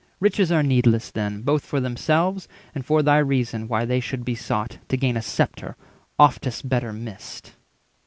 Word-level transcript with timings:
Riches 0.19 0.51
are 0.51 0.63
needless, 0.63 1.11
then, 1.11 1.43
both 1.43 1.63
for 1.63 1.79
themselves, 1.79 2.47
And 2.73 2.83
for 2.83 3.03
thy 3.03 3.19
reason 3.19 3.67
why 3.67 3.85
they 3.85 3.99
should 3.99 4.25
be 4.25 4.33
sought— 4.33 4.79
To 4.87 4.97
gain 4.97 5.15
a 5.15 5.21
sceptre, 5.21 5.75
oftest 6.17 6.67
better 6.67 6.91
missed." 6.91 7.53